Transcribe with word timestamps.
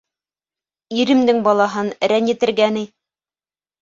Иремдең 1.01 1.43
балаһын 1.49 1.93
рәнйетергә 2.13 2.71
ни. 2.79 2.85